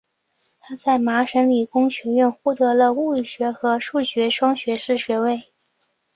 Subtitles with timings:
[0.59, 5.45] 他在麻省理工学院获得了物理学和数学双学士学位。